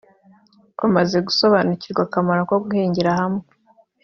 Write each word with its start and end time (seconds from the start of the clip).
bamaze 0.77 1.17
gusobanukirwa 1.27 2.01
akamaro 2.07 2.41
ko 2.49 2.55
guhingira 2.65 3.09
hamwe 3.19 3.43